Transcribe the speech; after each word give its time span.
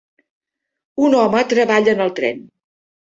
Un 1.07 1.17
home 1.19 1.43
treballa 1.53 1.95
en 1.97 2.03
el 2.07 2.15
tren 2.21 2.43